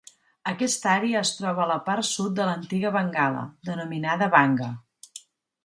[0.51, 4.75] Aquesta àrea es troba a la part sud de l'antiga Bengala, denominada Vanga.